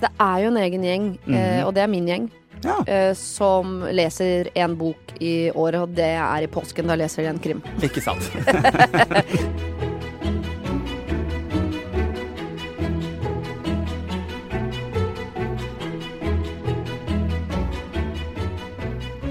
[0.00, 2.30] Det er jo en egen gjeng, eh, og det er min gjeng,
[2.64, 2.78] Ja.
[2.86, 6.86] eh, som leser en bok i året, og det er i påsken.
[6.86, 7.62] Da leser de en krim.
[7.82, 8.30] Ikke sant?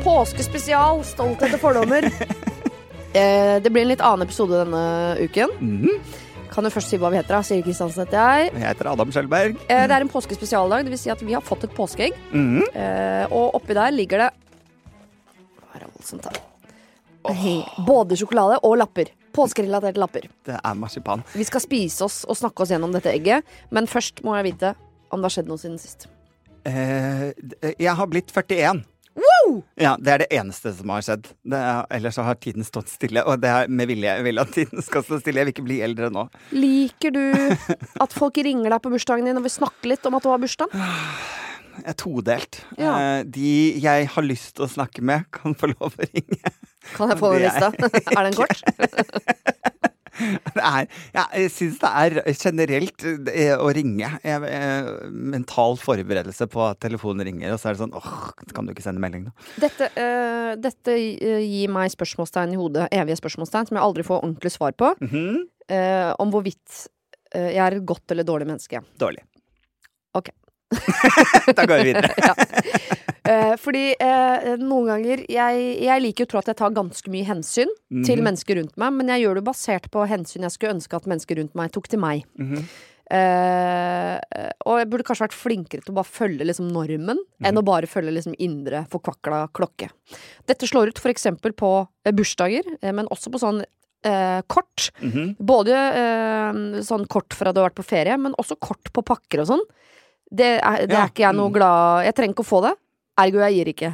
[0.04, 2.07] Påskespesial, stolthet og fordommer.
[3.17, 4.83] eh, det blir en litt annen episode denne
[5.25, 5.54] uken.
[5.59, 6.01] Mhm.
[6.50, 7.36] Kan jo først si hva vi heter.
[7.36, 7.41] da.
[7.45, 8.52] Siri Kristiansen heter jeg.
[8.55, 9.57] Jeg heter Adam Skjelberg.
[9.70, 11.04] Eh, det er en påskespesialdag, dvs.
[11.05, 12.18] Si at vi har fått et påskeegg.
[12.33, 12.64] Mm.
[12.74, 14.29] Eh, og oppi der ligger det
[15.61, 16.41] Hva er det voldsomt her?
[17.29, 17.57] Hei.
[17.86, 19.11] Både sjokolade og lapper.
[19.36, 20.25] Påskerelaterte lapper.
[20.47, 21.21] Det er marsipan.
[21.38, 24.74] Vi skal spise oss og snakke oss gjennom dette egget, men først må jeg vite
[25.11, 26.07] om det har skjedd noe siden sist.
[26.68, 27.29] Eh,
[27.77, 28.82] jeg har blitt 41.
[29.80, 31.30] Ja, Det er det eneste som har skjedd.
[31.44, 33.23] Det er, ellers har tiden stått stille.
[33.26, 34.16] Og det er med vilje.
[34.20, 35.42] Jeg vil at tiden skal stå stille.
[35.42, 36.28] Jeg vil ikke bli eldre nå.
[36.56, 37.23] Liker du
[38.06, 40.42] at folk ringer deg på bursdagen din og vil snakke litt om at du har
[40.42, 40.73] bursdag?
[41.80, 42.62] Jeg er todelt.
[42.80, 42.95] Ja.
[43.00, 46.56] Eh, de jeg har lyst til å snakke med, kan få lov å ringe.
[46.95, 47.72] Kan jeg få en lista?
[48.17, 48.63] Er den kort?
[50.70, 54.09] Er, ja, jeg syns det er generelt eh, å ringe.
[54.25, 58.67] Jeg, jeg, mental forberedelse på at telefonen ringer, og så er det sånn åh, kan
[58.67, 59.47] du ikke sende melding, da?
[59.64, 64.22] Dette, øh, dette eh, gir meg spørsmålstegn i hodet, evige spørsmålstegn, som jeg aldri får
[64.22, 64.94] ordentlig svar på.
[65.00, 65.40] Mm -hmm.
[65.78, 66.88] øh, om hvorvidt
[67.36, 68.81] øh, jeg er et godt eller dårlig menneske.
[69.00, 69.23] Dårlig.
[70.14, 70.30] Ok.
[71.58, 72.09] da går vi videre.
[72.30, 72.34] ja.
[73.30, 77.27] Eh, fordi eh, noen ganger jeg, jeg liker å tro at jeg tar ganske mye
[77.27, 78.25] hensyn til Mhm.
[78.25, 81.38] mennesker rundt meg, men jeg gjør det basert på hensyn jeg skulle ønske at mennesker
[81.38, 82.25] rundt meg tok til meg.
[82.39, 82.63] Mm -hmm.
[83.09, 84.19] Uh,
[84.69, 87.89] og jeg burde kanskje vært flinkere til å bare følge liksom normen, enn å bare
[87.89, 89.89] følge liksom indre forkvakla klokke.
[90.45, 93.63] Dette slår ut eksempel på eh, bursdager, eh, men også på sånn
[94.47, 94.91] kort.
[95.02, 95.35] -hmm.
[95.39, 99.47] Både sånn kort fra du har vært på ferie, men også kort på pakker og
[99.47, 99.66] sånn.
[100.31, 101.53] Det er, det Ja, er ikke jeg noe mm.
[101.53, 102.75] glad Jeg trenger ikke å få det.
[103.20, 103.92] Ergo jeg gir ikke.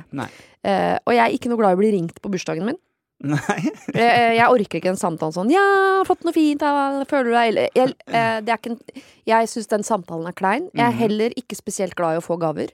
[0.66, 2.78] Eh, og jeg er ikke noe glad i å bli ringt på bursdagen min.
[3.26, 3.62] Nei.
[3.96, 7.48] Jeg, jeg orker ikke en samtale sånn 'Ja, fått noe fint, ja, føler du deg
[7.48, 8.80] Eller jeg, eh, det er ikke en,
[9.26, 10.70] Jeg syns den samtalen er klein.
[10.76, 11.00] Jeg er Mhm.
[11.00, 12.70] heller ikke spesielt glad i å få gaver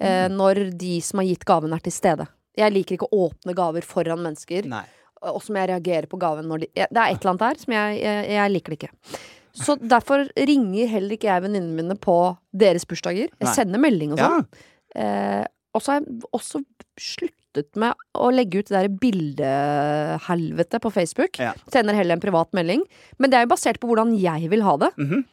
[0.00, 2.26] eh, når de som har gitt gaven, er til stede.
[2.56, 4.84] Jeg liker ikke å åpne gaver foran mennesker, Nei.
[5.22, 7.72] og som jeg reagerer på gaven når de Det er et eller annet der som
[7.74, 8.92] jeg, jeg, jeg liker det ikke.
[9.54, 13.28] Så derfor ringer heller ikke jeg venninnene mine på deres bursdager.
[13.40, 14.28] Jeg sender melding og Ja.
[14.28, 14.46] sånn.
[14.94, 16.62] Eh, og så har jeg også
[17.00, 21.38] sluttet med å legge ut det der bildehelvete på Facebook.
[21.42, 21.52] Ja.
[21.72, 22.84] Sender heller en privat melding.
[23.18, 24.94] Men det er jo basert på hvordan jeg vil ha det.
[24.98, 25.26] Mhm.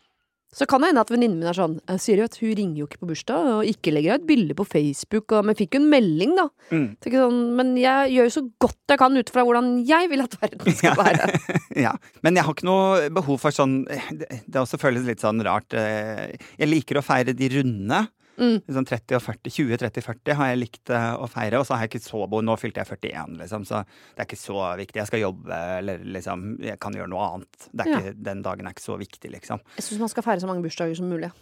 [0.57, 2.85] Så kan det hende at venninnen min er sånn Sier Siri, vet, hun ringer jo
[2.87, 5.89] ikke på bursdag, og ikke legger ut bilde på Facebook, og, men fikk jo en
[5.91, 6.45] melding, da.
[6.71, 6.85] Mm.
[7.03, 10.37] Sånn, men jeg gjør jo så godt jeg kan ut fra hvordan jeg vil at
[10.39, 11.27] verden skal være.
[11.85, 11.91] Ja,
[12.25, 15.75] men jeg har ikke noe behov for sånn Det, det også føles litt sånn rart.
[15.77, 17.99] eh, Jeg liker å feire de runde.
[18.37, 18.59] Mm.
[18.61, 21.61] Liksom 30 og 40, 20, 30, 40 har jeg likt eh, å feire.
[21.61, 24.29] Og så har jeg ikke så bo Nå fylte jeg 41, liksom, så det er
[24.29, 25.01] ikke så viktig.
[25.01, 27.69] Jeg skal jobbe, eller liksom Jeg kan gjøre noe annet.
[27.71, 29.63] Det er ikke, Den dagen er ikke så viktig, liksom.
[29.79, 31.33] Jeg syns man skal feire så mange bursdager som mulig.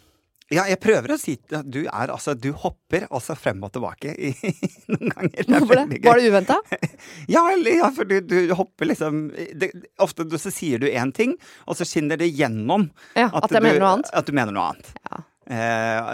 [0.46, 4.12] Ja, jeg prøver å si at du er altså Du hopper altså frem og tilbake
[4.14, 4.30] i,
[4.92, 5.40] noen ganger.
[5.42, 6.00] Det Hvorfor det?
[6.06, 6.58] Var det uventa?
[7.34, 11.34] Ja, ja, for du, du hopper liksom det, Ofte du, så sier du én ting,
[11.66, 14.06] og så skinner det gjennom Ja, at at, du, mener.
[14.14, 14.92] At du mener noe annet.
[15.10, 15.24] Ja.
[15.46, 16.08] Eh,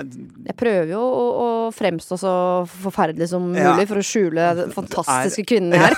[0.47, 2.32] Jeg prøver jo å, å fremstå så
[2.69, 3.87] forferdelig som mulig Ja.
[3.88, 5.97] for å skjule den fantastiske kvinnen her.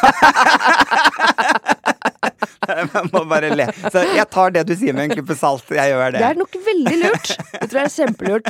[2.68, 3.66] jeg må bare le.
[3.90, 5.66] Så jeg tar det du sier med en klype salt.
[5.74, 6.22] Jeg gjør det.
[6.22, 7.34] Det er nok veldig lurt.
[7.58, 8.48] Det tror jeg er kjempelurt.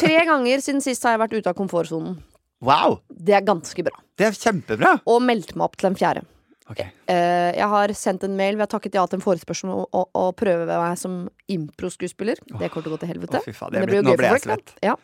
[0.00, 2.16] Tre ganger siden sist har jeg vært ute av komfortsonen.
[2.64, 2.98] Wow!
[3.08, 3.94] Det er ganske bra.
[4.20, 4.96] Det er kjempebra.
[5.08, 6.24] Og meldt meg opp til en fjerde.
[6.70, 6.80] Ok.
[6.80, 10.06] Eh, jeg har sendt en mail, vi har takket ja til en forespørsel om å,
[10.14, 12.38] å, prøve meg som impro-skuespiller.
[12.46, 13.40] Det kommer til å gå til helvete.
[13.40, 14.74] Oh, fy faen, det blir nå ble jeg folk.
[14.86, 14.94] Ja.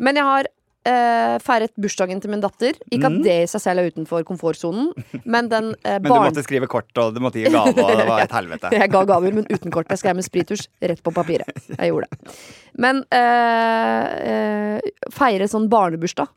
[0.00, 0.48] Men jeg har
[0.88, 2.78] eh, feiret bursdagen til min datter.
[2.88, 3.22] Ikke at Mm.
[3.26, 4.92] det i seg selv er utenfor komfortsonen,
[5.24, 8.08] men den eh, Men du måtte skrive kort, og du måtte gi gave, og det
[8.08, 8.72] var et helvete.
[8.80, 9.88] Jeg ga gaver, men uten kort.
[9.90, 11.52] Jeg skrev med sprittusj rett på papiret.
[11.76, 12.34] Jeg gjorde det.
[12.80, 16.32] Men eh, eh, feire sånn barnebursdag.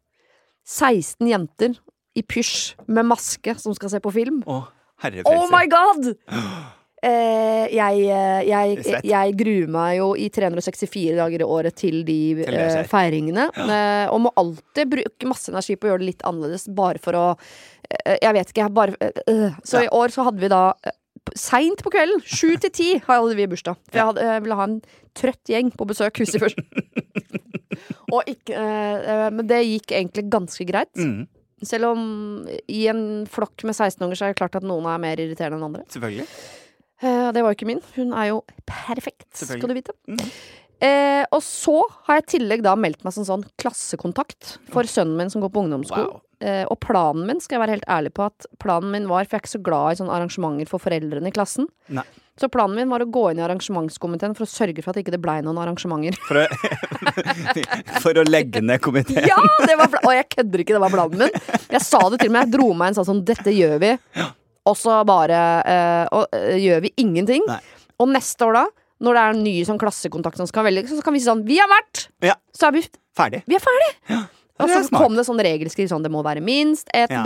[0.67, 1.77] 16 jenter
[2.17, 4.41] i pysj med maske som skal se på film.
[4.49, 4.63] Å,
[5.03, 6.11] herre Oh my god!
[7.07, 12.41] Eh, jeg, jeg, jeg, jeg gruer meg jo i 364 dager i året til de
[12.41, 13.45] eh, feiringene.
[13.53, 17.19] Eh, og må alltid bruke masse energi på å gjøre det litt annerledes, bare for
[17.19, 19.53] å eh, Jeg vet ikke, bare eh.
[19.61, 20.97] Så i år så hadde vi da eh,
[21.37, 23.77] Seint på kvelden, sju til ti, hadde vi bursdag.
[23.91, 24.77] For jeg, hadde, ville ha en
[25.17, 26.61] trøtt gjeng på besøk huset først.
[28.15, 30.93] og ikke, eh, eh, men det gikk egentlig ganske greit.
[30.95, 31.27] Mm,
[31.65, 32.01] Selv om
[32.69, 35.67] i en flokk med 16-unger så er det klart at noen er mer irriterende enn
[35.71, 35.87] andre.
[35.93, 36.27] selvfølgelig.
[37.01, 37.81] Uh, det var jo ikke min.
[37.95, 38.39] Hun er jo
[38.69, 39.93] perfekt, skal du vite.
[40.09, 40.21] Mm.
[40.77, 45.17] Uh, og så har jeg i tillegg da meldt meg som sånn klassekontakt for sønnen
[45.17, 46.13] min som går på ungdomsskolen.
[46.13, 46.26] Wow.
[46.37, 49.33] Eh, og planen min, skal jeg være helt ærlig på at planen min var, for
[49.37, 51.65] jeg er ikke så glad i sånne arrangementer for foreldrene i klassen.
[51.89, 52.05] Nei.
[52.37, 55.15] Så planen min var å gå inn i arrangementskomiteen for å sørge for at ikke
[55.15, 56.19] det blei noen arrangementer.
[56.27, 56.45] For å,
[58.03, 59.25] for å legge ned komiteen.
[59.25, 61.33] Ja, det var Og jeg kødder ikke, det var planen min.
[61.73, 62.45] Jeg sa det til og med.
[62.45, 63.91] Jeg dro meg en sånn sånn Dette gjør vi.
[64.67, 67.49] Og så bare eh, og, øh, gjør vi ingenting.
[67.49, 67.57] Nei.
[67.97, 71.01] Og neste år, da, når det er en ny sånn klassekontakt som skal velge, så
[71.01, 72.09] kan vi si sånn Vi har vært!
[72.25, 72.37] Ja.
[72.53, 72.83] Så er vi,
[73.17, 73.41] Ferdig.
[73.49, 74.19] vi er ferdig!
[74.59, 77.23] Og så kom det sånn regelskriv sånn Det må være minst ett Ja.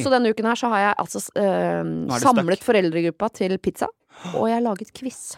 [0.00, 0.02] oh.
[0.02, 3.86] Så denne uken her så har jeg altså uh, samlet samlet foreldregruppa til pizza.
[4.34, 5.36] Og jeg har laget quiz.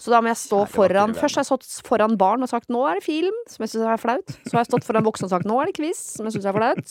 [0.00, 2.80] Så da må jeg stå foran Først har jeg stått foran barn og sagt 'nå
[2.88, 4.28] er det film', som jeg syns er flaut.
[4.48, 6.46] Så har jeg stått foran voksne og sagt 'nå er det quiz', som jeg syns
[6.48, 6.88] er flaut.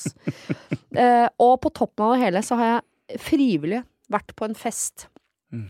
[0.93, 2.65] Uh, og på toppen av det hele så har
[3.09, 5.07] jeg frivillig vært på en fest
[5.51, 5.69] Mm.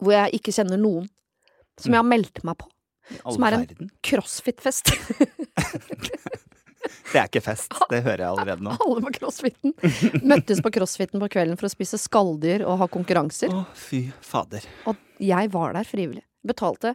[0.00, 1.08] hvor jeg ikke kjenner noen.
[1.76, 2.68] Som jeg har meldt meg på.
[3.24, 4.92] Som er en- Crossfit-fest.
[7.12, 7.74] Det er ikke fest.
[7.92, 8.72] Det hører jeg allerede nå.
[8.82, 9.74] Alle på crossfiten.
[10.26, 13.52] Møttes på crossfiten på kvelden for å spise skalldyr og ha konkurranser.
[13.52, 14.64] Å, fy fader.
[14.90, 16.24] Og jeg var der frivillig.
[16.46, 16.94] Betalte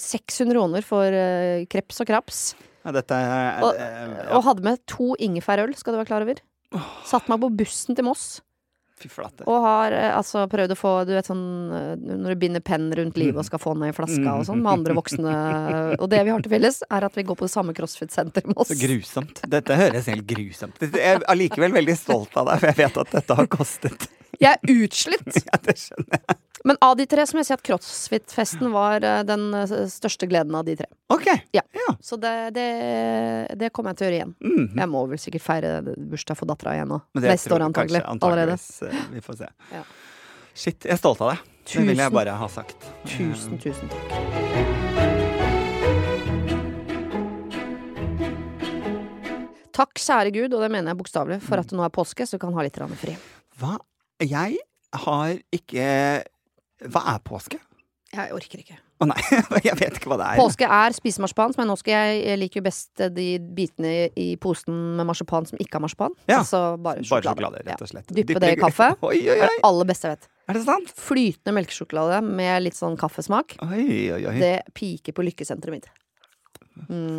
[0.00, 2.40] 600 kroner for eh, kreps og kraps.
[2.86, 4.28] Ja, dette er Og- eh, ja.
[4.38, 6.40] Og hadde med to ingefærøl, skal du være klar over.
[7.08, 8.38] Satt meg på bussen til Moss.
[9.44, 11.42] Og har eh, altså prøvd å få Du vet sånn
[11.76, 14.62] eh, når du binder penn rundt livet og skal få den i flaska og sånn
[14.64, 15.34] med andre voksne.
[16.00, 18.56] Og det vi har til felles, er at vi går på det samme crossfit-senter med
[18.56, 18.72] oss.
[18.72, 19.42] Så grusomt.
[19.52, 20.88] Dette høres helt grusomt ut.
[20.88, 24.08] Jeg er allikevel veldig stolt av deg, for jeg vet at dette har kostet.
[24.42, 25.30] Jeg er utslitt.
[25.48, 26.36] Ja, det skjønner jeg.
[26.66, 30.26] Men av de tre så må jeg si at crossfit-festen var eh, den eh, største
[30.26, 30.88] gleden av de tre.
[31.14, 31.28] Ok.
[31.54, 31.62] Ja.
[31.76, 31.92] Ja.
[32.02, 32.66] Så det, det,
[33.60, 34.34] det kommer jeg til å gjøre igjen.
[34.42, 34.80] Mhm.
[34.82, 36.98] Jeg må vel sikkert feire bursdag for dattera igjen nå.
[37.22, 38.02] Neste år antagelig.
[38.18, 38.58] Allerede.
[38.88, 39.52] eh, Vi får se.
[39.76, 39.84] Ja.
[40.56, 41.44] Shit, jeg er stolt av deg.
[41.66, 42.14] Det vil jeg Tusen.
[42.18, 42.90] bare ha sagt.
[43.10, 45.16] Tusen, tusen takk.
[49.76, 52.38] Takk, kjære Gud, og det mener jeg bokstavelig, for at det nå er påske, så
[52.38, 53.12] du kan ha litt fri.
[53.60, 53.76] Hva?
[54.22, 54.56] Jeg
[54.96, 55.86] har ikke
[56.92, 57.58] Hva er påske?
[58.14, 58.76] Jeg orker ikke.
[59.02, 59.18] Å nei,
[59.66, 60.38] jeg vet ikke hva det er.
[60.40, 63.26] Påske er spisemarsipan, men nå skal jeg Jeg liker jo best de
[63.58, 66.14] bitene i, posen med marsipan som ikke har marsipan.
[66.30, 66.38] Ja.
[66.38, 67.34] Altså bare Bare sjokolade.
[67.34, 68.14] sjokolade, rett og slett.
[68.16, 68.88] Dyppe det i kaffe.
[69.10, 70.30] Oi, oi, Det er det aller beste jeg vet.
[70.46, 70.94] Er det sant?
[71.02, 73.58] Flytende melkesjokolade med litt sånn kaffesmak.
[73.66, 73.84] Oi,
[74.16, 74.36] oi, oi.
[74.40, 75.92] Det piker på lykkesenteret mitt.
[76.76, 77.16] Mm.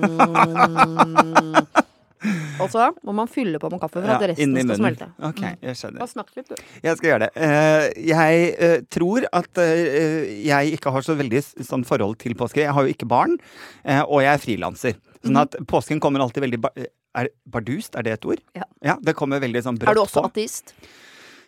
[2.61, 5.07] Og så må man fylle på med kaffe for at Ja, resten skal smelte.
[5.21, 5.57] Ok, Mm.
[5.61, 5.99] jeg skjønner.
[6.01, 6.55] Bare snakk litt, du.
[6.83, 7.31] Jeg skal gjøre det.
[7.35, 12.63] Eh, jeg eh, tror at eh, jeg ikke har så veldig sånn forhold til påske.
[12.65, 13.37] Jeg har jo ikke barn,
[14.07, 14.93] og jeg er frilanser.
[14.97, 15.25] Mhm.
[15.27, 16.69] Sånn at påsken kommer alltid veldig ba
[17.17, 18.41] er, Bardust, er det et ord?
[18.55, 18.95] Ja.
[19.01, 20.29] det kommer veldig sånn brått Er du også på.
[20.29, 20.73] ateist?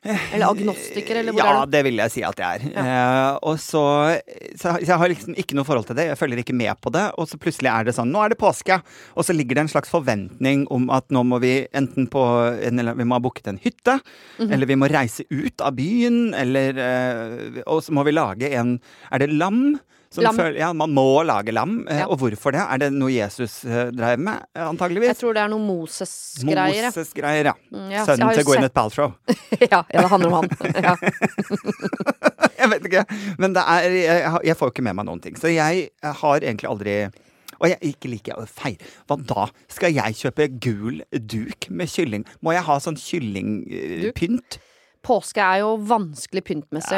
[0.03, 1.71] Eller agnostiker, eller hvor ja, er du?
[1.73, 2.77] det vil jeg si at jeg er.
[2.79, 3.81] Eh, og så,
[4.55, 6.05] så jeg har liksom ikke noe forhold til det.
[6.13, 7.03] Jeg følger ikke med på det.
[7.19, 8.77] Og så plutselig er det sånn Nå er det påske!
[9.19, 12.23] Og så ligger det en slags forventning om at nå må vi enten på
[12.55, 13.99] en, eller, Vi må ha booket en hytte,
[14.39, 14.53] Mhm.
[14.55, 18.77] eller vi må reise ut av byen, eller eh, Og så må vi lage en
[19.11, 19.79] Er det lam?
[20.15, 21.85] Føler- ja, man må lage lam.
[21.87, 22.05] Eh, Ja.
[22.09, 22.61] Og hvorfor det?
[22.65, 24.41] Er det noe Jesus eh, drev med?
[24.55, 25.07] antageligvis?
[25.13, 26.87] Jeg tror det er noe Moses-greier.
[26.89, 27.53] Moses-greier, ja.
[27.71, 29.13] Mm, ja, Sønnen til Gwyneth Paltrow.
[29.69, 30.49] Ja, ja, det handler om han.
[30.81, 30.95] Ja.
[32.59, 33.03] jeg vet ikke.
[33.37, 35.35] Men det er, jeg, jeg får jo ikke med meg noen ting.
[35.39, 36.95] Så jeg har egentlig aldri
[37.59, 38.79] Og jeg ikke liker å feire.
[39.09, 39.45] Hva da?
[39.67, 42.23] Skal jeg kjøpe gul duk med kylling?
[42.41, 44.59] Må jeg ha sånn kyllingpynt?
[45.05, 46.97] Påske er jo vanskelig pyntmessig.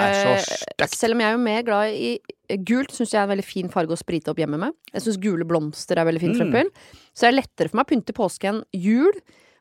[0.89, 3.69] Selv om jeg er jo mer glad i gult, syns jeg er en veldig fin
[3.69, 4.73] farge å sprite opp hjemme med.
[4.93, 6.51] Jeg syns gule blomster er veldig fint, for Mm.
[6.55, 6.71] eksempel.
[7.13, 9.13] Så det er lettere for meg å pynte påske enn jul.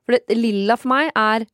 [0.06, 1.46] For det, lilla for meg er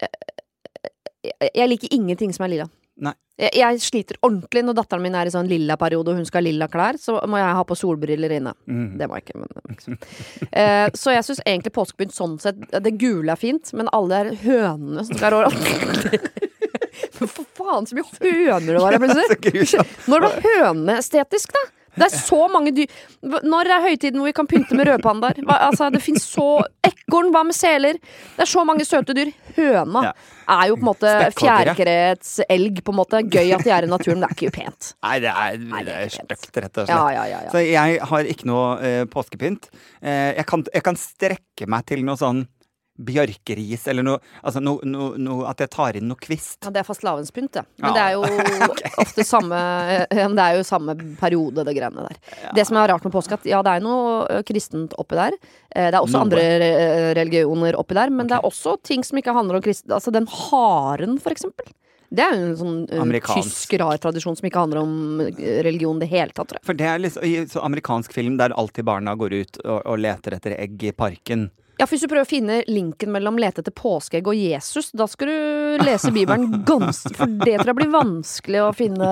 [0.00, 2.68] jeg, jeg liker ingenting som er lilla.
[3.04, 3.12] Nei.
[3.36, 6.40] Jeg, jeg sliter ordentlig når datteren min er i sånn lilla periode og hun skal
[6.40, 6.96] ha lilla klær.
[7.00, 8.54] Så må jeg ha på solbriller inne.
[8.64, 8.86] Mm.
[8.96, 9.98] Det må jeg ikke, men liksom.
[10.48, 14.38] eh, Så jeg syns egentlig påskepynt sånn sett Det gule er fint, men alle de
[14.46, 15.42] hønene som skal rå
[17.20, 19.84] Men for faen, så mye høner det var her plutselig!
[20.10, 21.64] Når ble høneestetisk, da?
[21.96, 25.40] Det er så mange dyr Når er høytiden hvor vi kan pynte med rødpandaer?
[25.48, 27.96] Altså, det fins så Ekorn, hva med seler?
[28.36, 29.30] Det er så mange søte dyr.
[29.56, 30.12] Høna Ja.
[30.52, 31.12] er jo på en måte
[31.86, 33.20] fjærkretselg, på en måte.
[33.30, 34.90] Gøy at de er i naturen, men det er ikke pent.
[35.06, 36.90] Nei, det er, Nei, det er er stygt, rett og slett.
[36.90, 37.50] Ja, ja, ja, ja.
[37.54, 39.70] Så jeg har ikke noe eh, påskepynt.
[40.02, 42.44] Eh, jeg, kan, jeg kan strekke meg til noe sånn
[42.96, 46.58] bjørkeris, eller noe Altså no, no, no, At jeg tar inn noe kvist.
[46.64, 47.64] Ja, det er fastelavnspynt, det.
[47.82, 47.94] Men Ja.
[47.94, 48.22] det er jo
[49.04, 49.60] ofte samme
[50.12, 52.18] men Det er jo samme periode, det greiene der.
[52.56, 55.36] Det som er rart med påske, at ja, det er noe kristent oppi der.
[55.74, 56.26] Eh, Det er også Noe.
[56.26, 56.44] andre
[57.18, 59.92] religioner oppi der, men det er også ting som ikke handler om kristen...
[59.92, 61.68] Altså den haren, for eksempel.
[62.06, 65.98] Det er jo en sånn uh, tysk rar tradisjon som ikke handler om eh, religion
[65.98, 66.66] i det hele tatt, tror jeg.
[66.68, 70.36] For det er liksom så amerikansk film der alltid barna går ut og, og leter
[70.38, 71.48] etter egg i parken.
[71.76, 75.04] Ja, for Hvis du prøver å finne linken mellom lete etter påskeegg og Jesus, da
[75.10, 79.10] skal du lese Bibelen ganske For det tror jeg blir vanskelig å finne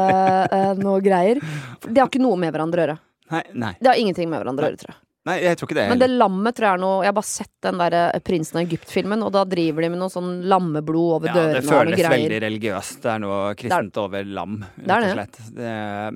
[0.49, 1.42] eh, noe greier.
[1.83, 3.00] For Det har ikke noe med hverandre å gjøre.
[3.35, 3.73] Nei, nei.
[3.80, 5.00] Det har ingenting med hverandre å gjøre, tror jeg.
[5.25, 5.85] Nei jeg tror ikke det.
[5.88, 8.59] Men det lammet tror jeg er noe Jeg har bare sett den der eh, Prinsen
[8.61, 11.71] av Egypt-filmen, og da driver de med noe sånn lammeblod over ja, det dørene og
[11.71, 12.14] føles noe greier.
[12.16, 12.99] veldig religiøst.
[13.04, 15.38] Det er noe kristent over lam, rett og slett.
[15.61, 15.71] Det,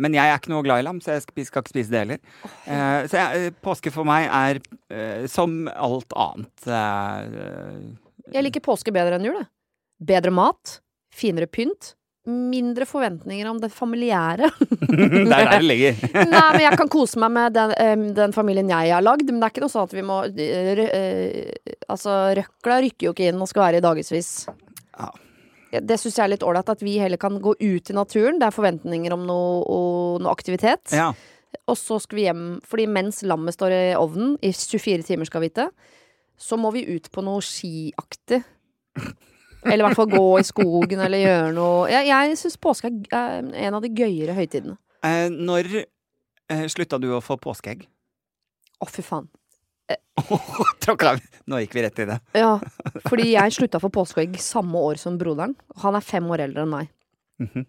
[0.05, 2.21] men jeg er ikke noe glad i lam, så jeg skal, ikke spise det heller.
[2.67, 4.61] Eh, så jeg, påske for meg er
[4.93, 6.69] eh, som alt annet.
[6.69, 7.95] Eh,
[8.35, 9.49] Jeg liker påske bedre enn jul, jeg.
[10.12, 10.79] Bedre mat,
[11.15, 11.95] finere pynt,
[12.29, 14.51] mindre forventninger om det familiære.
[14.89, 16.03] det er der det ligger.
[16.33, 19.49] Nei, men jeg kan kose meg med den, den familien jeg har lagd, men det
[19.49, 23.49] er ikke noe sånn at vi må eh, Altså, røkla rykker jo ikke inn og
[23.51, 24.33] skal være i dagevis.
[24.99, 25.09] Ja.
[25.69, 28.39] Det syns jeg er litt ålreit, at vi heller kan gå ut i naturen.
[28.41, 29.81] Det er forventninger om noe,
[30.21, 30.95] noe aktivitet.
[30.97, 31.11] Ja.
[31.69, 35.45] Og så skal vi hjem, fordi mens lammet står i ovnen i 24 timer, skal
[35.45, 35.69] vite,
[36.39, 38.43] så må vi ut på noe skiaktig.
[39.65, 43.41] Eller i hvert fall gå i skogen eller gjøre noe Jeg, jeg syns påske er
[43.43, 44.77] en av de gøyere høytidene.
[45.07, 47.87] Eh, når eh, slutta du å få påskeegg?
[48.79, 49.29] Å, fy faen.
[49.88, 51.21] Eh.
[51.49, 52.15] Nå gikk vi rett i det.
[52.37, 52.55] Ja,
[53.05, 55.53] fordi jeg slutta å få påskeegg samme år som broderen.
[55.83, 56.88] Han er fem år eldre enn meg.
[57.45, 57.67] Mhm.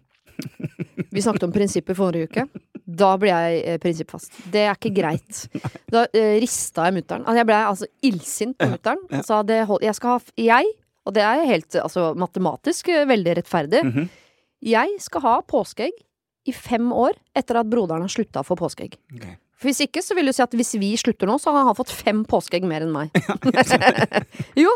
[1.10, 2.46] Vi snakket om prinsipper forrige uke.
[2.84, 4.40] Da ble jeg eh, prinsippfast.
[4.52, 5.42] Det er ikke greit.
[5.90, 7.26] Da eh, rista jeg mutter'n.
[7.26, 9.02] Altså, jeg ble altså illsint på mutter'n.
[9.12, 9.20] ja.
[9.84, 10.72] jeg skal ha Jeg,
[11.10, 14.08] og det er helt altså, matematisk eh, veldig rettferdig, Mhm.
[14.70, 15.92] jeg skal ha påskeegg
[16.48, 18.94] i fem år etter at broderen har slutta å få påskeegg.
[19.18, 19.34] Okay.
[19.60, 21.76] For Hvis ikke, så vil du si at hvis vi slutter nå, så har han
[21.76, 23.10] fått fem påskeegg mer enn meg.
[24.62, 24.70] jo,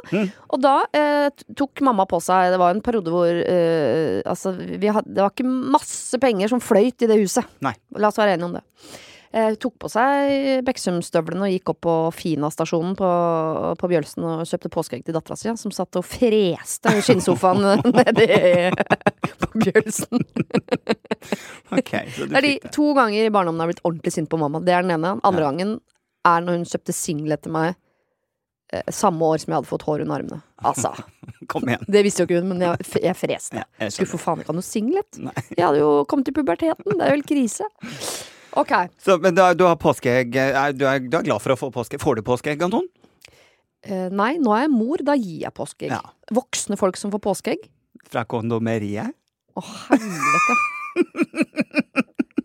[0.53, 4.93] og da eh, tok mamma på seg Det var en periode hvor eh, Altså, vi
[4.93, 7.49] hadde, det var ikke masse penger som fløyt i det huset.
[7.65, 7.73] Nei.
[7.97, 8.65] La oss være enige om det.
[9.35, 13.09] Eh, tok på seg Beksum-støvlene og gikk opp på Fina-stasjonen på,
[13.81, 17.65] på Bjølsen og kjøpte påskeegg til dattera si, som satt og freste i skinnsofaen
[17.97, 18.71] nedi i-
[19.43, 20.23] på Bjølsen.
[21.75, 24.31] okay, så du Det er de to ganger i barndommen jeg har blitt ordentlig sint
[24.31, 24.61] på mamma.
[24.63, 25.17] Det er den ene.
[25.19, 25.73] Andre andre gangen
[26.31, 27.73] er når hun kjøpte singlet til meg
[28.73, 30.39] eh, samme år som jeg hadde fått hår under armene.
[30.65, 30.93] Altså,
[31.51, 31.83] Kom igjen.
[31.91, 33.65] det visste jo ikke hun, men jeg, jeg freste.
[33.65, 35.19] Ja, Skulle for faen ikke ha noe singlet.
[35.27, 35.35] Nei.
[35.59, 36.87] Jeg hadde jo kommet til puberteten.
[36.95, 37.67] Det er jo helt krise.
[38.61, 38.73] Ok.
[39.03, 41.71] Så, men da, du har påskeegg er- du, er, du er glad for å få
[41.75, 42.03] påskeegg?
[42.03, 42.87] Får du påskeegg, Anton?
[43.85, 45.03] Eh, nei, nå er jeg mor.
[45.05, 45.91] Da gir jeg påskeegg.
[45.93, 46.01] Ja.
[46.35, 47.67] Voksne folk som får påskeegg.
[48.11, 49.11] Fra kondomeriet?
[49.59, 50.61] Å, helvete.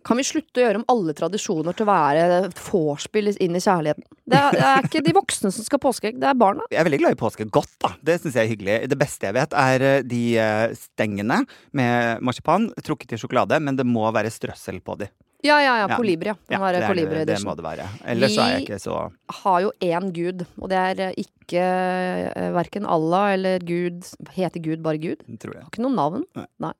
[0.09, 4.05] Kan vi slutte å gjøre om alle tradisjoner til å være vorspiel inn i kjærligheten?
[4.29, 6.65] Det er, det er ikke de voksne som skal ha påskeegg, det er barna.
[6.73, 7.45] Jeg er veldig glad i påske.
[7.53, 7.91] Godt, da.
[8.01, 8.77] Det syns jeg er hyggelig.
[8.89, 11.43] Det beste jeg vet, er eh, de eh, stengene
[11.77, 15.11] med marsipan trukket i sjokolade, men det må være strøssel på de.
[15.45, 15.95] Ja, ja, ja.
[15.95, 16.27] Kolibri.
[16.27, 16.35] Ja.
[16.51, 17.85] Ja, det, er, det, det må det være.
[18.11, 21.21] Ellers så er jeg ikke så Vi har jo én gud, og det er eh,
[21.23, 24.03] ikke eh, verken Allah eller Gud
[24.35, 25.23] Heter Gud bare Gud?
[25.39, 25.63] tror jeg.
[25.63, 26.27] Har ikke noe navn.
[26.35, 26.45] Nei.
[26.67, 26.73] Nei.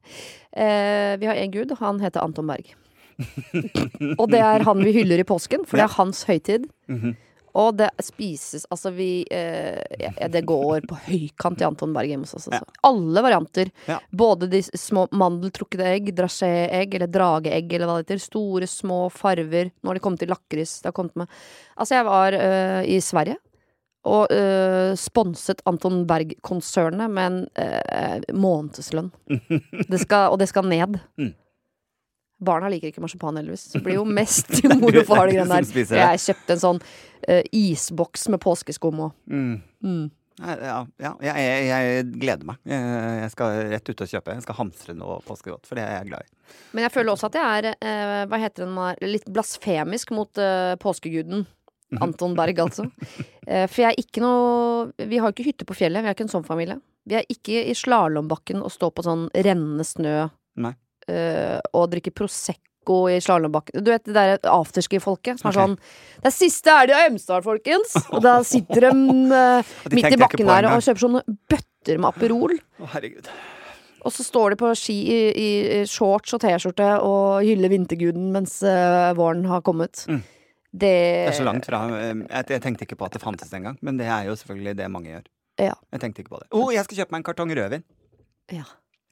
[0.52, 2.76] Eh, vi har én gud, han heter Anton Berg.
[4.20, 6.68] og det er han vi hyller i påsken, for det er hans høytid.
[6.92, 7.16] Mhm.
[7.58, 12.28] Og det spises Altså, vi eh, ja, Det går på høykant i Anton Berg hjemme
[12.28, 12.48] hos oss.
[12.50, 12.78] Altså.
[12.90, 13.72] Alle varianter.
[13.90, 14.00] Ja.
[14.12, 18.24] Både de små mandeltrukkede egg, dragé-egg eller drageegg eller hva det heter.
[18.24, 19.74] Store, små farver.
[19.82, 20.80] Nå har de kommet til lakris.
[20.82, 21.30] Det har kommet med
[21.80, 23.40] Altså, jeg var eh, i Sverige.
[24.10, 29.12] Og eh, sponset Anton Berg-konsernet med en eh, månedslønn.
[29.90, 31.00] Det skal, og det skal ned.
[31.20, 31.34] Mm.
[32.40, 33.68] Barna liker ikke marsipan, heldigvis.
[33.70, 35.82] Så det blir jo mest mor og far, de greiene der.
[35.82, 39.20] Jeg Jeg kjøpte en sånn uh, isboks med påskeskum òg.
[39.28, 39.60] Mm.
[39.84, 40.08] mm.
[40.40, 42.60] Ja, ja jeg, jeg, jeg gleder meg.
[42.64, 44.36] Jeg, skal rett ut og kjøpe.
[44.38, 46.54] Jeg skal hamstre noe påskegodt, for det er jeg glad i.
[46.72, 50.78] Men jeg føler også at jeg er eh, Hva heter den litt blasfemisk mot eh,
[50.80, 51.44] påskeguden.
[51.90, 52.02] Mhm.
[52.06, 52.86] Anton Berg, altså.
[53.72, 56.06] For jeg er ikke noe Vi har ikke hytte på fjellet.
[56.06, 56.78] Vi er ikke en sånn familie.
[57.10, 60.30] Vi er ikke i slalåmbakken og står på sånn rennende snø
[60.60, 60.76] Nei.
[61.10, 63.84] Eh, og drikker Prosecco i slalåmbakken.
[63.84, 67.94] Du vet det derre afterski-folket som er sånn Det er siste helg i Ømsdal, folkens!
[68.14, 72.58] Og da sitter de de midt i bakken der og kjøper sånne bøtter med Aperol.
[72.80, 73.30] Å, herregud.
[74.00, 78.62] Og så står de på ski i, i shorts og T-skjorte og hyller vinterguden mens
[78.64, 80.06] eh, våren har kommet.
[80.08, 80.22] Mm.
[80.70, 83.98] Det, Det er så langt fra Jeg, tenkte ikke på at det fantes engang, men
[83.98, 85.26] det er jo selvfølgelig det mange gjør.
[85.60, 85.74] Ja.
[85.92, 86.50] Jeg tenkte ikke på det.
[86.56, 87.84] Å, jeg skal kjøpe meg en kartong rødvin!
[88.54, 88.68] Ja.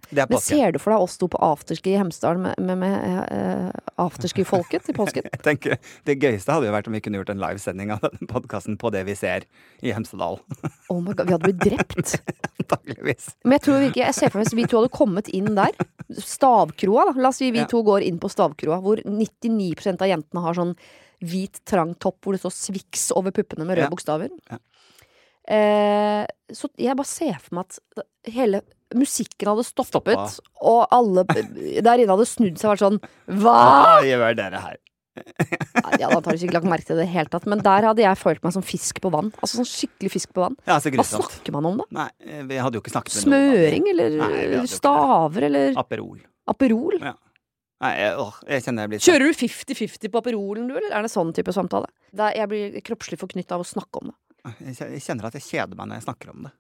[0.10, 2.94] Det Men ser du for deg oss to på afterski i Hemsedal med, med, med
[3.28, 5.26] uh, afterski-folket i påsken?
[5.34, 5.76] Jeg tenker,
[6.08, 8.92] det gøyeste hadde jo vært om vi kunne gjort en livesending av denne podkasten på
[8.96, 9.44] det vi ser
[9.84, 10.40] i Hemsedal.
[10.94, 12.14] Oh my god, vi hadde blitt drept.
[12.64, 13.34] Antakeligvis.
[13.44, 15.76] Men jeg tror ikke, jeg ser for meg hvis vi to hadde kommet inn der.
[16.24, 17.18] Stavkroa, da.
[17.26, 17.68] La oss si vi Ja.
[17.68, 20.72] to går inn på stavkroa, hvor 99% av jentene har sånn
[21.20, 23.92] hvit, trang topp hvor det står Swix over puppene med røde Ja.
[23.92, 24.32] bokstaver.
[24.48, 24.62] Ja.
[25.48, 26.24] Eh,
[26.56, 28.62] så jeg bare ser for meg at hele
[28.96, 30.66] musikken hadde stoppet, Stoppa.
[30.72, 31.24] og alle
[31.88, 33.00] der inne hadde snudd seg og vært sånn
[33.42, 33.56] Hva?!
[33.58, 34.78] Hva gjør dere her?
[35.18, 37.88] Nei, Jeg hadde antakeligvis ikke lagt merke til det i det hele tatt, men der
[37.90, 39.32] hadde jeg følt meg som fisk på vann.
[39.42, 40.58] Altså sånn skikkelig fisk på vann.
[40.70, 41.88] Ja, så Hva snakker man om da?
[41.98, 43.56] Nei, eh, vi hadde jo ikke snakket med noen.
[43.56, 46.20] Smøring, eller Nei, staver, eller Aperol.
[46.54, 47.00] Aperol?
[47.02, 51.06] Nei, jeg, åh, jeg kjenner jeg blir Kjører du 50-50 på Aperolen, du, eller er
[51.06, 51.90] det sånn type samtale?
[52.18, 54.18] Der jeg blir kroppslig forknytta av å snakke om det.
[54.78, 56.54] Jeg kjenner at jeg kjeder meg når jeg snakker om det.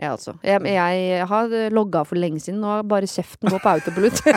[0.00, 0.32] Jeg altså.
[0.42, 4.22] Jeg, jeg har logga for lenge siden, Nå har bare kjeften gått på autopilot.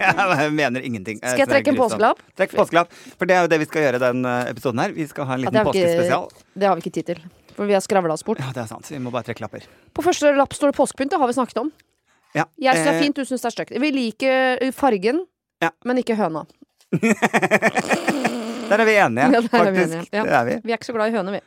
[0.00, 1.18] Jeg mener ingenting.
[1.20, 2.22] Skal jeg trekke en påskelapp?
[2.38, 2.94] Trekk påskelapp.
[3.20, 4.94] For det er jo det vi skal gjøre den eh, episoden her.
[4.96, 6.26] Vi skal ha en liten påskespesial.
[6.56, 7.20] Det har vi ikke tid til.
[7.56, 8.40] For vi har skravla oss bort.
[8.40, 8.88] Ja, det er sant.
[8.90, 9.66] Vi må bare trekke lapper.
[9.96, 11.70] På første lapp står det påskepynt, det har vi snakket om.
[12.32, 12.46] Ja.
[12.62, 13.76] Jeg syns det er eh, fint, du syns det er stygt.
[13.84, 15.24] Vi liker fargen,
[15.60, 15.74] Ja.
[15.84, 16.46] men ikke høna.
[18.70, 20.04] Der er vi enige, Ja, er vi enige.
[20.12, 20.22] Ja.
[20.26, 20.58] Det er vi.
[20.64, 21.42] Vi er ikke så glad i høner, vi.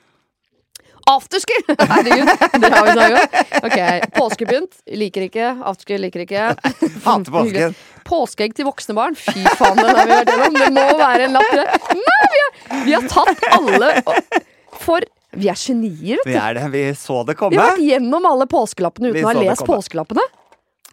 [1.09, 1.55] Afterski!
[1.91, 2.29] Herregud,
[2.61, 3.65] det har vi snakket om.
[3.67, 3.79] Ok,
[4.15, 5.49] påskepynt liker ikke.
[5.71, 6.45] Afterski liker ikke.
[7.07, 7.75] Hater påsken.
[8.07, 9.17] Påskeegg til voksne barn.
[9.19, 10.55] Fy faen, den har vi vært gjennom.
[10.61, 11.81] Det må være en lapp til det.
[11.99, 12.55] Nei, vi har,
[12.87, 13.91] vi har tatt alle
[14.83, 15.03] For
[15.33, 16.69] vi er genier, vet Vi er det.
[16.71, 20.23] Vi så det Vi har vært gjennom alle påskelappene uten å ha lest påskelappene.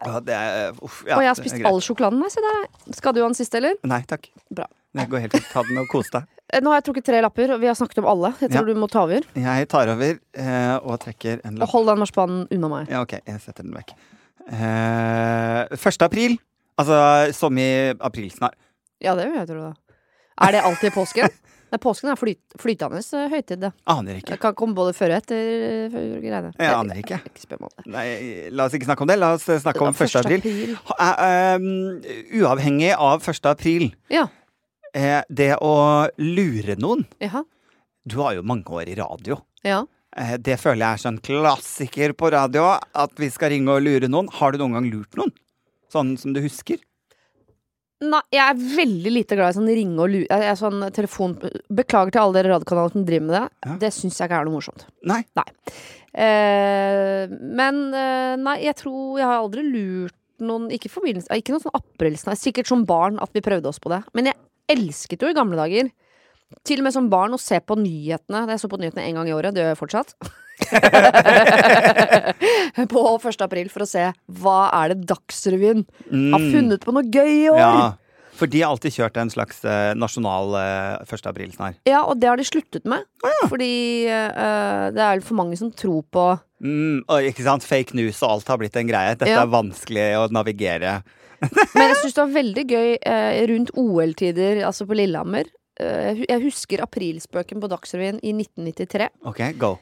[0.05, 2.23] Ja, det er, uff, ja, og jeg har spist all sjokoladen.
[2.33, 2.61] Se der.
[2.97, 3.75] Skal du ha den siste, eller?
[3.85, 4.29] Nei takk.
[4.49, 4.65] Bra.
[4.97, 5.49] Det går helt fint.
[5.53, 6.25] Ta den og kos deg.
[6.51, 8.33] Eh, Nå har jeg trukket tre lapper, og vi har snakket om alle.
[8.41, 8.73] Jeg tror Ja.
[8.73, 9.21] du må ta over.
[9.35, 11.69] Jeg tar over eh, og trekker en lapp.
[11.69, 12.89] Og hold den marsipanen unna meg.
[12.91, 13.93] Ja, ok, jeg setter den vekk.
[14.51, 16.01] Eh, 1.
[16.09, 16.37] april.
[16.81, 16.97] Altså
[17.37, 18.55] som i april snart.
[19.01, 19.73] Ja, det vil jeg tro, da.
[20.41, 21.29] Er det alltid påsken?
[21.71, 22.99] Nei, påsken er flyt, flytende
[23.31, 23.69] høytid, det.
[23.87, 24.33] Aner ikke.
[24.33, 26.49] Det kan komme både før og etter før greiene.
[26.59, 27.19] Jeg aner ikke.
[27.31, 27.91] Ikke spør meg om det.
[27.93, 28.05] Nei,
[28.51, 29.17] la oss ikke snakke om det.
[29.21, 30.17] La oss eh, snakke om 1.
[30.19, 30.43] april.
[30.43, 30.75] april.
[30.99, 31.69] Eh, um,
[32.41, 33.47] uavhengig av 1.
[33.53, 34.25] april, Ja.
[34.97, 35.73] uh, det å
[36.19, 37.45] lure noen Jaha.
[38.03, 39.39] Du har jo mange år i radio.
[39.63, 39.85] Ja.
[40.43, 42.73] Det føler jeg er sånn klassiker på radio.
[42.97, 44.27] At vi skal ringe og lure noen.
[44.41, 45.31] Har du noen gang lurt noen?
[45.93, 46.81] Sånn som du husker?
[48.01, 51.35] Nei, jeg er veldig lite glad i sånn ringe og lure jeg er sånn telefon
[51.69, 53.43] Beklager til alle dere radiokanaler som driver med det.
[53.67, 53.75] Ja.
[53.83, 54.87] Det syns jeg ikke er noe morsomt.
[55.05, 55.21] Nei.
[56.11, 61.77] Eh, men eh, nei, jeg tror Jeg har aldri lurt noen Ikke, ikke noen sånn
[61.77, 62.39] aprilsnarr.
[62.39, 64.01] Sikkert som barn at vi prøvde oss på det.
[64.17, 64.39] Men jeg
[64.73, 65.91] elsket jo i gamle dager,
[66.67, 68.43] til og med som barn, å se på nyhetene.
[68.51, 70.09] Jeg så på nyhetene en gang i året, det gjør jeg fortsatt.
[72.91, 73.41] på 1.
[73.45, 74.03] april for å se
[74.41, 75.83] hva er det Dagsrevyen
[76.33, 77.57] har funnet på noe gøy i år.
[77.57, 77.81] Mm.
[77.81, 77.89] Ja.
[78.41, 81.25] For de har alltid kjørt en slags eh, nasjonal eh, 1.
[81.29, 83.03] april snar Ja, og det har de sluttet med.
[83.51, 83.67] Fordi
[84.09, 86.29] eh, det er for mange som tror på
[86.61, 87.63] Mm, ikke sant?
[87.65, 89.15] Fake news og alt har blitt en greie.
[89.17, 89.39] Dette Ja.
[89.41, 90.99] er vanskelig å navigere.
[91.41, 95.49] Men jeg syns det var veldig gøy eh, rundt OL-tider, altså på Lillehammer.
[95.81, 99.09] Eh, jeg husker aprilspøken på Dagsrevyen i 1993.
[99.31, 99.77] OK, go.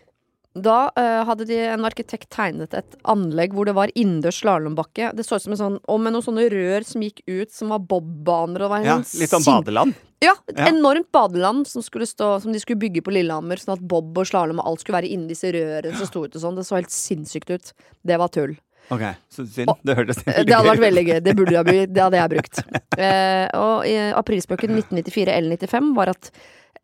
[0.60, 5.12] Da uh, hadde de en arkitekt tegnet et anlegg hvor det var innendørs slalåmbakke.
[5.16, 7.70] Det så ut som en sånn, og med noen sånne rør som gikk ut, som
[7.76, 8.66] var bobbaner.
[8.66, 10.00] Og var Ja, sånn litt sånn badeland.
[10.20, 10.66] Ja, Ja.
[10.68, 14.60] enormt badeland som, stå, som de skulle bygge på Lillehammer, sånn at bob og slalåm
[14.60, 16.58] og alt skulle være inni disse rørene som sto ut og sånn.
[16.58, 17.74] Det så helt sinnssykt ut.
[18.04, 18.58] Det var tull.
[18.90, 19.70] OK, så synd.
[19.86, 21.20] Det hørtes Det hadde vært veldig gøy.
[21.26, 22.64] Det, burde jeg, det hadde jeg brukt.
[23.00, 26.28] Eh, og i aprilspøken 1994 eller 95 var at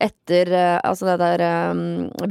[0.00, 1.74] etter eh, altså det der eh,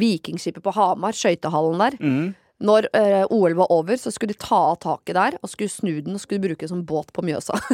[0.02, 2.32] vikingskipet på Hamar, skøytehallen der Mm.
[2.66, 5.98] Når eh, OL var over, så skulle de ta av taket der og skulle snu
[6.06, 7.58] den og skulle bruke det som båt på Mjøsa.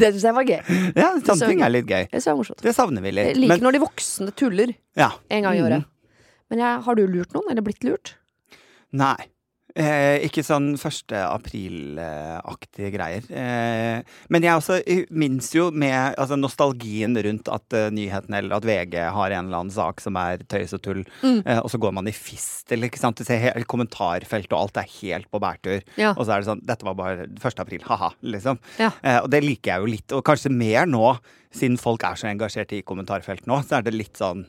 [0.00, 0.58] det syns jeg var gøy.
[0.98, 2.08] Ja, Så- sånne ting er litt gøy.
[2.10, 2.56] Det jeg.
[2.62, 3.36] Det savner vi Jeg litt.
[3.36, 5.10] liker Men når de voksne tuller ja.
[5.30, 5.84] en gang i Mm.
[6.50, 8.14] Men jeg, har du lurt noen, eller blitt lurt?
[8.92, 9.16] Nei.
[9.76, 11.12] Eh, ikke sånn 1.
[11.20, 13.26] april-aktige greier.
[13.28, 14.00] Eh,
[14.32, 18.66] men jeg også eh, minnes jo med altså, nostalgien rundt at uh, nyhetene eller at
[18.68, 21.42] VG har en eller annen sak som er tøys og tull, Mm.
[21.46, 23.16] eh, og så går man i fistel, ikke sant.
[23.20, 25.82] Du ser he kommentarfelt og alt er helt på bærtur.
[26.00, 26.12] Ja.
[26.16, 27.60] Og så er det sånn Dette var bare 1.
[27.62, 28.58] april, ha-ha, liksom.
[28.80, 28.90] Ja.
[29.02, 31.16] Eh, og det liker jeg jo litt, og kanskje mer nå,
[31.56, 34.46] siden folk er så engasjert i kommentarfelt nå, så er det litt sånn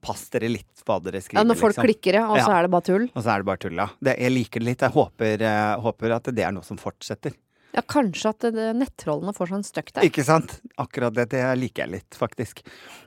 [0.00, 1.84] Pass dere litt hva dere skriver, Ja, når folk liksom.
[1.84, 2.58] klikker, ja, og så Ja.
[2.58, 3.02] er det bare tull.
[3.14, 3.88] Og så er det bare tull, ja.
[4.00, 4.80] Det, jeg liker det litt.
[4.86, 7.34] Jeg håper, eh, håper at det er noe som fortsetter.
[7.74, 10.06] Ja, kanskje at nettrollene får seg en støkk der.
[10.08, 10.56] Ikke sant?
[10.80, 12.64] Akkurat det, det liker jeg litt, faktisk.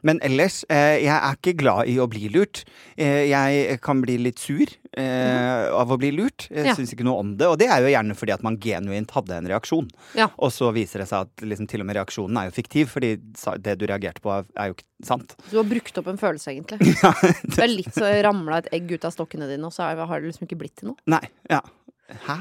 [0.07, 2.63] Men ellers, eh, jeg er ikke glad i å bli lurt.
[2.95, 4.63] Eh, jeg kan bli litt sur
[4.95, 6.47] eh, av å bli lurt.
[6.51, 6.75] Jeg Ja.
[6.77, 7.47] syns ikke noe om det.
[7.49, 9.89] Og det er jo gjerne fordi at man genuint hadde en reaksjon.
[10.15, 10.29] Ja.
[10.39, 13.15] Og så viser det seg at liksom, til og med reaksjonen er jo fiktiv, fordi
[13.63, 15.35] det du reagerte på, er jo ikke sant.
[15.51, 16.79] Du har brukt opp en følelse, egentlig.
[17.57, 20.29] Det er litt så ramla et egg ut av stokkene dine, og så har det
[20.31, 20.99] liksom ikke blitt til noe.
[21.11, 21.23] Nei.
[21.51, 21.59] Ja.
[22.09, 22.37] Hæ?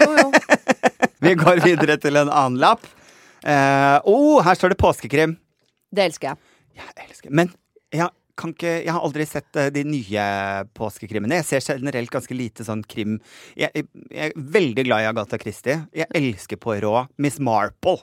[0.00, 0.28] Jo, jo.
[1.24, 2.84] Vi går videre til en annen lapp.
[3.46, 5.36] Uh, oh, her står det påskekrim.
[5.94, 6.40] Det elsker jeg.
[6.76, 7.52] Jeg elsker Men
[7.94, 10.24] jeg, kan ikke, jeg har aldri sett eh, de nye
[10.76, 11.38] påskekrimene.
[11.40, 13.16] Jeg ser generelt ganske lite sånn krim.
[13.56, 15.78] Jeg, jeg, jeg er veldig glad i Agatha Christie.
[15.96, 17.08] Jeg elsker Poirot.
[17.22, 18.02] Miss Marple.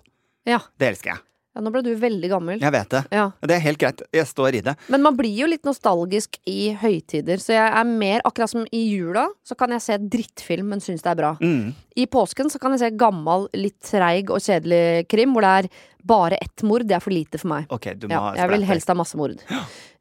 [0.49, 0.63] Ja.
[0.79, 1.25] Det elsker jeg.
[1.53, 2.61] Ja, nå ble du veldig gammel.
[2.63, 3.03] Jeg vet det.
[3.13, 3.27] Ja.
[3.45, 4.01] Det er helt greit.
[4.15, 4.73] Jeg står i det.
[4.93, 8.81] Men man blir jo litt nostalgisk i høytider, så jeg er mer akkurat som i
[8.87, 11.35] jula, så kan jeg se drittfilm, men synes det er bra.
[11.43, 11.75] Mm.
[11.95, 15.67] I påsken så kan jeg se gammel, litt treig og kjedelig krim, hvor det er
[16.03, 16.85] bare ett mord.
[16.89, 17.67] Det er for lite for meg.
[17.71, 19.37] Okay, du må Ja, jeg vil helst ha masse mord.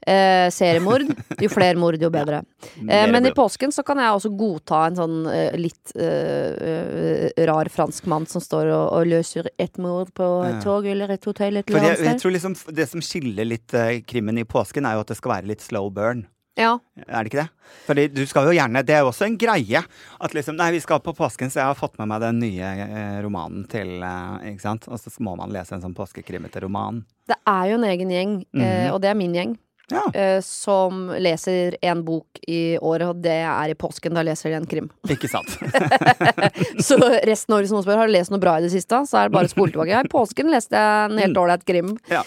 [0.03, 1.05] Eh, seriemord.
[1.39, 2.41] Jo flere mord, jo bedre.
[2.81, 7.45] Eh, men i påsken så kan jeg også godta en sånn eh, litt eh, eh,
[7.47, 11.29] rar fransk mann som står og, og løser et mord på et tog eller et
[11.29, 14.89] hotell et eller jeg, jeg tror liksom Det som skiller litt eh, krimmen i påsken,
[14.89, 16.27] er jo at det skal være litt slow burn.
[16.61, 16.75] Ja.
[17.09, 17.49] Er det ikke det?
[17.87, 19.81] Fordi du skal jo gjerne Det er jo også en greie.
[20.21, 22.73] At liksom Nei, vi skal på påsken, så jeg har fått med meg den nye
[22.85, 24.85] eh, romanen til eh, Ikke sant?
[24.93, 27.01] Og så må man lese en sånn påskekrimete roman.
[27.27, 28.93] Det er jo en egen gjeng, eh, Mhm.
[28.93, 29.55] og det er min gjeng,
[29.93, 30.41] Ja.
[30.41, 34.15] som leser en bok i året, og det er i påsken.
[34.15, 34.91] Da leser de en krim.
[35.09, 35.49] Ikke sant?
[36.87, 39.03] Så resten av året, som noen spør, har du lest noe bra i det siste?
[39.09, 39.93] Så er det bare å spole tilbake.
[39.93, 41.97] Ja, I påsken leste jeg en helt ålreit krim.
[42.13, 42.23] Ja.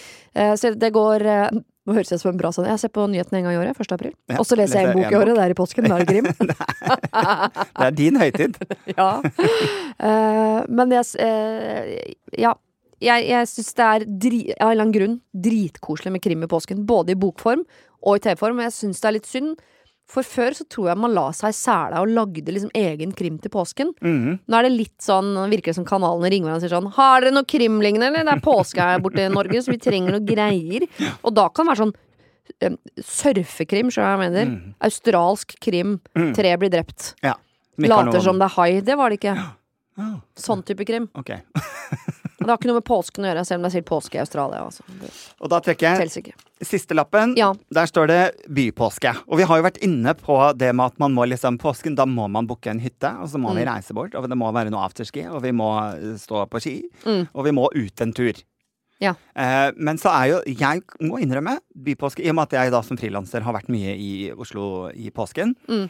[0.59, 1.25] Så det går
[1.85, 3.77] Nå høres jeg som en bra sånn Jeg ser på nyhetene en gang i året,
[3.77, 3.91] 1.
[3.93, 4.13] april.
[4.31, 5.87] Ja, Og så leser jeg en bok i året, det er i påsken.
[5.89, 6.29] Da er det krim.
[7.75, 8.57] Det er din høytid.
[8.97, 9.09] ja.
[10.01, 12.55] Uh, men jeg eh, Ja.
[13.03, 16.49] Jeg, jeg syns det er dri, av en eller annen grunn dritkoselig med krim i
[16.49, 16.85] påsken.
[16.87, 17.65] Både i bokform
[18.01, 18.55] og i TV-form.
[18.57, 19.59] Men jeg syns det er litt synd.
[20.05, 23.39] For før så tror jeg man la seg i sela og lagde liksom egen krim
[23.41, 23.89] til påsken.
[24.05, 24.35] Mm.
[24.45, 27.25] Nå er det litt sånn, virker det som kanalene ringer hverandre og sier sånn Har
[27.25, 28.27] dere noe krimlignende, eller?
[28.29, 30.85] Det er påske her borte i Norge, så vi trenger noe greier.
[31.25, 31.95] Og da kan det være sånn
[32.61, 34.51] eh, surfekrim, hva jeg mener?
[34.53, 34.75] Mm.
[34.89, 35.97] Australsk krim.
[36.37, 37.15] Tre blir drept.
[37.25, 37.33] Ja.
[37.81, 38.21] Later noen...
[38.29, 38.69] som det er hai.
[38.85, 39.33] Det var det ikke.
[39.97, 41.09] Ah, Sånn type krim.
[41.17, 41.33] ok.
[42.45, 44.21] Det har ikke noe med påsken å gjøre, selv om det er sikkert påske i
[44.23, 44.63] Australia.
[44.65, 44.83] Altså.
[45.41, 47.35] Og da trekker jeg siste lappen.
[47.37, 47.53] Ja.
[47.73, 49.11] Der står det bypåske.
[49.27, 52.05] Og vi har jo vært inne på det med at man må liksom påsken, da
[52.05, 53.55] må man booke en hytte, og så må Mm.
[53.59, 56.61] vi reise bort, og det må være noe afterski, og vi må eh, stå på
[56.61, 57.27] ski, Mm.
[57.33, 58.33] og vi må ut en tur.
[59.01, 59.13] Ja.
[59.35, 62.81] Eh, men så er jo Jeg må innrømme, bypåske, i og med at jeg da
[62.81, 65.89] som frilanser har vært mye i Oslo i påsken, Mm.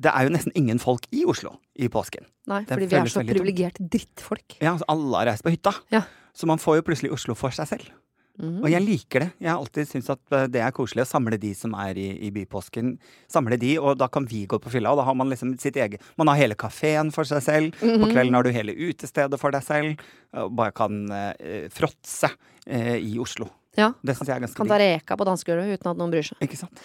[0.00, 2.26] Det er jo nesten ingen folk i Oslo i påsken.
[2.50, 4.56] Nei, Det fordi vi er så privilegerte drittfolk.
[4.60, 5.74] Ja, altså Alle har reist på hytta.
[5.94, 6.02] Ja.
[6.34, 7.92] Så man får jo plutselig Oslo for seg selv.
[8.34, 8.64] Mm.
[8.64, 9.28] Og jeg liker det.
[9.38, 12.08] Jeg har alltid syntes at eh, det er koselig å samle de som er i,
[12.26, 12.96] i bypåsken.
[13.30, 14.90] Samle de, og da kan vi gå på fylla.
[14.90, 17.78] Og da har man liksom sitt eget Man har hele kafeen for seg selv.
[17.78, 18.02] Mhm.
[18.02, 20.02] På kvelden har du hele utestedet for deg selv.
[20.34, 22.32] Og bare kan eh, fråtse
[22.66, 23.46] eh, i Oslo.
[23.78, 23.90] Ja.
[24.06, 26.38] Det syns jeg er ganske Kan ta reka på dansegulvet uten at noen bryr seg.
[26.46, 26.82] Ikke sant?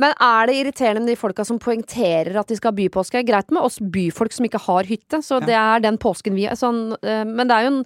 [0.00, 3.22] Men er det irriterende med de folka som poengterer at de skal ha bypåske?
[3.28, 6.58] Greit med oss byfolk som ikke har hytte, så det er den påsken vi er
[6.58, 7.82] sånn, eh, Men det er jo en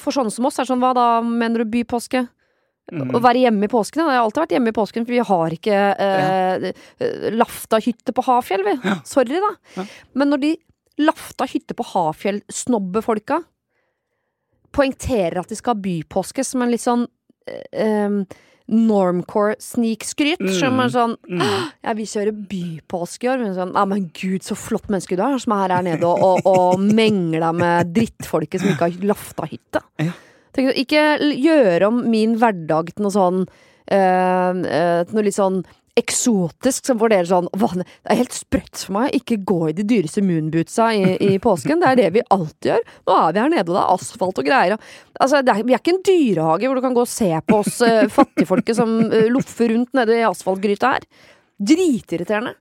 [0.00, 2.26] For sånne som oss er det sånn, hva da mener du bypåske?
[2.92, 3.12] Mm.
[3.14, 4.02] Å være hjemme i påsken?
[4.02, 4.10] ja.
[4.10, 7.30] Jeg har alltid vært hjemme i påsken, for vi har ikke eh, ja.
[7.38, 8.74] Lafta-hytte på Hafjell, vi.
[9.08, 9.54] Sorry, da.
[9.78, 9.86] Ja.
[10.18, 10.52] Men når de
[11.00, 13.38] Lafta hytte på Hafjell-snobbefolka
[14.72, 17.06] poengterer at de skal ha bypåske som en litt sånn
[17.48, 18.16] eh,
[18.72, 20.40] normcore snikskryt.
[20.40, 20.52] Mm.
[20.56, 21.42] Som er sånn Mm.
[21.82, 23.42] Ja, vi kjører bypåske i år.
[23.42, 26.22] Men sånn, ja, men gud, så flott menneske du er, som er her nede og,
[26.22, 29.82] og, og mengler deg med drittfolket som ikke har Lafta-hytte.
[29.98, 30.14] Ja.
[30.52, 33.44] Tenk, Ikke gjøre om min hverdag til noe sånn
[33.92, 35.56] Uh, eh, Noe litt sånn
[35.98, 39.10] eksotisk, som for dere sånn «Hva, Det er helt sprøtt for meg.
[39.10, 41.02] å Ikke gå i de dyreste moonbootsa i,
[41.34, 41.82] i påsken.
[41.82, 42.86] Det er det vi alltid gjør.
[43.08, 44.78] Nå er vi her nede, og det er asfalt og greier.
[45.20, 47.60] Altså, det er, vi er ikke en dyrehage hvor du kan gå og se på
[47.60, 51.06] oss uh, fattigfolket som uh, loffer rundt nede i asfaltgryta her.
[51.62, 52.56] Dritirriterende.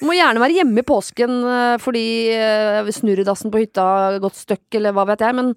[0.00, 2.04] Du må gjerne være hjemme i påsken eh, fordi
[2.36, 5.54] uh, snurredassen på hytta har gått støkk, eller hva vet jeg, men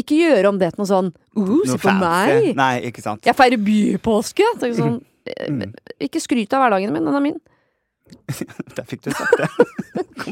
[0.00, 2.52] ikke gjøre om det til noe sånn uh, se på meg!
[2.54, 3.26] Nei, ikke sant.
[3.26, 4.46] Jeg feirer bypåske!
[4.62, 5.00] Sånn,
[5.50, 5.62] Mm.
[5.74, 7.40] eh, ikke skryt av hverdagen min, den er min.
[8.76, 9.48] Der fikk du sagt det.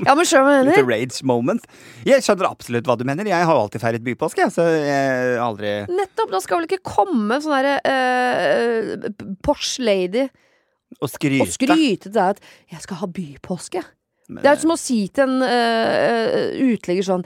[0.04, 0.88] Ja, men skjønner du hva jeg Litt mener?
[0.92, 1.62] rage moment.
[2.06, 3.26] Jeg skjønner absolutt hva du mener.
[3.30, 5.06] Jeg har alltid feiret bypåske, jeg, så jeg
[5.38, 6.30] har aldri Nettopp!
[6.34, 9.08] Da skal vel ikke komme sånn derre uh,
[9.46, 10.26] Porsche lady
[10.98, 11.44] og skryte.
[11.44, 12.40] og skryte til deg at
[12.72, 13.82] 'jeg skal ha bypåske'.
[14.28, 17.24] Men, Det er som å si til en uh, utligger sånn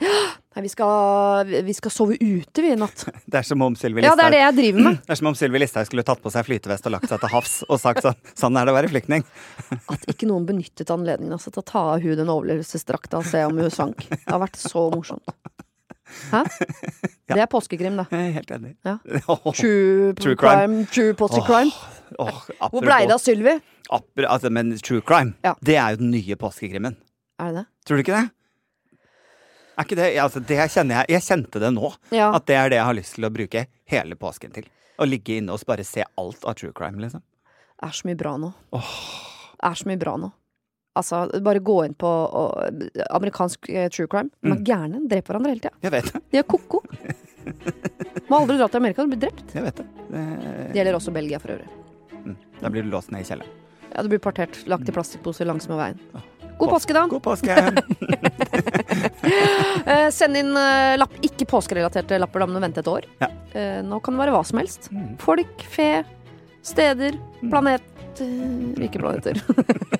[0.53, 3.07] Nei, vi skal, vi skal sove ute, vi, i natt.
[3.31, 4.41] det er som om Sylvi Ja, det det
[5.07, 7.33] det er som om Sylvi Listhaug skulle tatt på seg flytevest og lagt seg til
[7.33, 9.25] havs og sagt sånn Sånn er det å være flyktning.
[9.93, 13.41] At ikke noen benyttet anledningen altså, til å ta av hun den overlevelsesdrakta og se
[13.47, 14.05] om hun sank.
[14.11, 15.33] Det har vært så morsomt.
[16.29, 16.43] Hæ?
[17.33, 18.03] Det er påskekrim, det.
[18.11, 18.73] Jeg er helt enig.
[18.85, 18.97] Ja.
[19.55, 20.83] True, True crime.
[20.93, 21.71] True påskecrime.
[22.21, 23.55] oh, Hvor blei det av Sylvi?
[23.89, 25.55] altså, Men true crime, Ja.
[25.65, 26.99] det er jo den nye påskekrimmen.
[27.39, 27.65] Er det det?
[27.87, 28.29] Tror du ikke det?
[29.77, 31.89] Er ikke det, altså, det kjenner jeg, jeg kjente det nå.
[32.13, 32.27] Ja.
[32.37, 34.67] At det er det jeg har lyst til å bruke hele påsken til.
[35.01, 37.23] Å ligge inne og bare se alt av true crime, liksom.
[37.81, 38.51] Det er så mye bra nå.
[38.71, 40.29] Det er så mye bra nå.
[40.95, 42.83] Altså, bare gå inn på og,
[43.17, 44.29] amerikansk eh, true crime.
[44.43, 44.63] De er Mm.
[44.69, 44.99] gærne.
[45.09, 45.73] Dreper hverandre hele tida.
[45.81, 46.21] Jeg vet det.
[46.31, 46.83] De er ko-ko.
[48.29, 49.55] Må aldri dra til Amerika, du blir drept.
[49.57, 49.87] Jeg vet det.
[50.13, 50.21] Det
[50.69, 51.67] det gjelder også Belgia for øvrig.
[52.23, 52.35] mm.
[52.61, 53.49] Da blir du låst ned i kjelleren.
[53.95, 55.99] Ja, Du blir partert, lagt i plastikkposer langsmed veien.
[56.59, 57.07] God påske, da!
[57.09, 57.57] God påske!
[59.83, 63.07] Eh, send inn eh, lapp, ikke påskerelaterte lapper, da må du vente et år.
[63.19, 63.29] Ja.
[63.51, 64.87] Eh, nå kan det være hva som helst.
[64.93, 65.15] Mm.
[65.21, 65.89] Folk, fe,
[66.63, 69.41] steder, planeter Ikke planeter.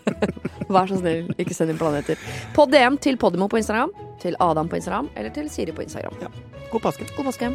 [0.74, 2.22] Vær så snill, ikke send inn planeter.
[2.56, 3.92] På DM til Podimo på Instagram,
[4.24, 6.16] til Adam på Instagram eller til Siri på Instagram.
[6.72, 7.10] God påske.
[7.18, 7.54] God påske.